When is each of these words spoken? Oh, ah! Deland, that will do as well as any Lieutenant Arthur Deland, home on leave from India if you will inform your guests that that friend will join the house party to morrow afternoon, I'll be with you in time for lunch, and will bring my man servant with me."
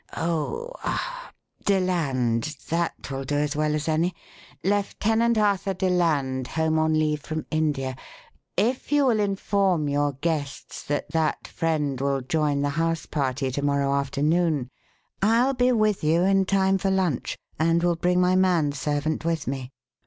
Oh, 0.17 0.71
ah! 0.83 1.29
Deland, 1.63 2.55
that 2.69 3.11
will 3.11 3.23
do 3.23 3.35
as 3.35 3.55
well 3.55 3.75
as 3.75 3.87
any 3.87 4.15
Lieutenant 4.63 5.37
Arthur 5.37 5.75
Deland, 5.75 6.47
home 6.47 6.79
on 6.79 6.97
leave 6.97 7.21
from 7.21 7.45
India 7.51 7.95
if 8.57 8.91
you 8.91 9.05
will 9.05 9.19
inform 9.19 9.87
your 9.87 10.13
guests 10.13 10.81
that 10.85 11.11
that 11.11 11.47
friend 11.47 12.01
will 12.01 12.21
join 12.21 12.63
the 12.63 12.69
house 12.81 13.05
party 13.05 13.51
to 13.51 13.61
morrow 13.61 13.93
afternoon, 13.93 14.71
I'll 15.21 15.53
be 15.53 15.71
with 15.71 16.03
you 16.03 16.23
in 16.23 16.45
time 16.45 16.79
for 16.79 16.89
lunch, 16.89 17.37
and 17.59 17.83
will 17.83 17.95
bring 17.95 18.19
my 18.19 18.35
man 18.35 18.71
servant 18.71 19.23
with 19.23 19.45
me." 19.45 19.71